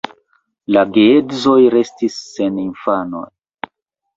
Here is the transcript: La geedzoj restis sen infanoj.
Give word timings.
La 0.75 0.81
geedzoj 0.95 1.59
restis 1.75 2.17
sen 2.31 2.59
infanoj. 2.65 3.25